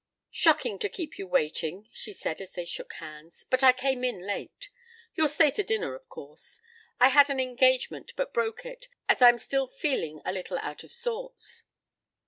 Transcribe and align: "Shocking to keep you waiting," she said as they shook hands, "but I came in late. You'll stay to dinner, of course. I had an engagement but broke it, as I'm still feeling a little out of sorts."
"Shocking 0.31 0.79
to 0.79 0.89
keep 0.89 1.19
you 1.19 1.27
waiting," 1.27 1.87
she 1.93 2.11
said 2.11 2.41
as 2.41 2.53
they 2.53 2.65
shook 2.65 2.93
hands, 2.93 3.43
"but 3.47 3.61
I 3.61 3.71
came 3.71 4.03
in 4.03 4.25
late. 4.25 4.71
You'll 5.13 5.27
stay 5.27 5.51
to 5.51 5.61
dinner, 5.63 5.93
of 5.93 6.09
course. 6.09 6.59
I 6.99 7.09
had 7.09 7.29
an 7.29 7.39
engagement 7.39 8.13
but 8.15 8.33
broke 8.33 8.65
it, 8.65 8.87
as 9.07 9.21
I'm 9.21 9.37
still 9.37 9.67
feeling 9.67 10.19
a 10.25 10.31
little 10.33 10.57
out 10.63 10.83
of 10.83 10.91
sorts." 10.91 11.65